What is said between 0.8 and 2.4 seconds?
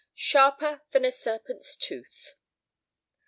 THAN A SERPENT'S TOOTH.